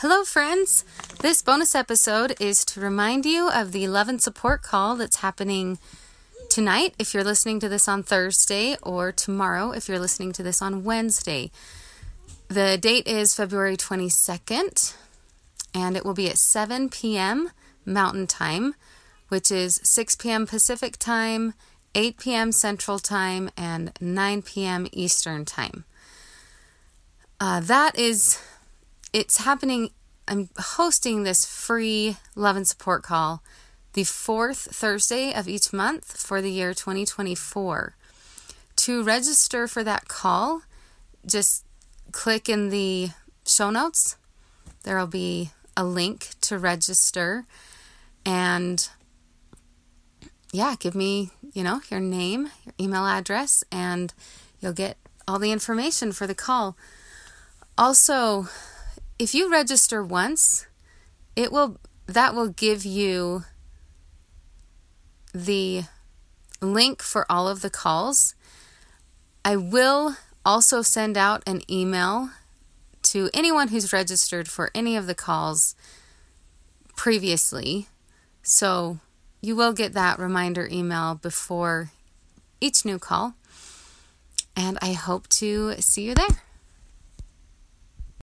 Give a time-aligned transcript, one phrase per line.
[0.00, 0.84] Hello, friends.
[1.20, 5.78] This bonus episode is to remind you of the love and support call that's happening
[6.50, 10.60] tonight if you're listening to this on Thursday, or tomorrow if you're listening to this
[10.60, 11.50] on Wednesday.
[12.48, 14.94] The date is February 22nd,
[15.72, 17.52] and it will be at 7 p.m.
[17.86, 18.74] Mountain Time,
[19.30, 20.46] which is 6 p.m.
[20.46, 21.54] Pacific Time,
[21.94, 22.52] 8 p.m.
[22.52, 24.88] Central Time, and 9 p.m.
[24.92, 25.84] Eastern Time.
[27.40, 28.38] Uh, that is
[29.16, 29.88] it's happening.
[30.28, 33.42] I'm hosting this free love and support call
[33.94, 37.96] the fourth Thursday of each month for the year 2024.
[38.76, 40.60] To register for that call,
[41.24, 41.64] just
[42.12, 43.08] click in the
[43.46, 44.18] show notes.
[44.82, 47.46] There will be a link to register
[48.26, 48.86] and
[50.52, 54.12] yeah, give me, you know, your name, your email address, and
[54.60, 56.76] you'll get all the information for the call.
[57.78, 58.48] Also,
[59.18, 60.66] if you register once,
[61.34, 63.44] it will that will give you
[65.34, 65.84] the
[66.60, 68.34] link for all of the calls.
[69.44, 72.30] I will also send out an email
[73.02, 75.74] to anyone who's registered for any of the calls
[76.96, 77.88] previously.
[78.42, 78.98] So
[79.40, 81.90] you will get that reminder email before
[82.60, 83.34] each new call.
[84.56, 86.45] And I hope to see you there.